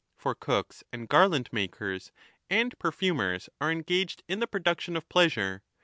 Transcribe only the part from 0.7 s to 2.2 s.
and garland makers